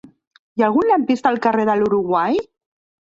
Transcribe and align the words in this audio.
Hi 0.59 0.63
ha 0.63 0.65
algun 0.69 0.89
lampista 0.91 1.31
al 1.33 1.37
carrer 1.43 1.67
de 1.71 1.75
l'Uruguai? 1.83 2.41